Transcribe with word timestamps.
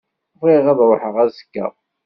Bɣiɣ 0.39 0.65
ad 0.71 0.79
ṛuḥeɣ 0.89 1.15
azekka. 1.23 1.65